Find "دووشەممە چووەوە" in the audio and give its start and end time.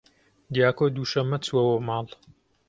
0.95-1.77